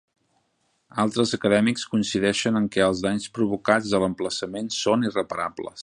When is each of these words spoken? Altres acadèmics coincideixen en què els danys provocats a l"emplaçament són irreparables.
Altres 1.03 1.33
acadèmics 1.37 1.85
coincideixen 1.91 2.57
en 2.61 2.65
què 2.77 2.85
els 2.87 3.05
danys 3.07 3.29
provocats 3.37 3.95
a 3.99 4.01
l"emplaçament 4.05 4.75
són 4.81 5.11
irreparables. 5.13 5.77